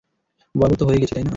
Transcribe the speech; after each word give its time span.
বরবাদ 0.55 0.77
তো 0.79 0.83
হয়েই 0.85 0.99
গেছি, 0.99 1.13
তাই 1.13 1.23
না? 1.23 1.29